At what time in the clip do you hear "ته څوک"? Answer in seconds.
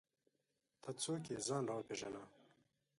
0.81-1.23